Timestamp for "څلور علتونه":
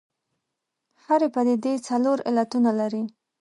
1.87-2.71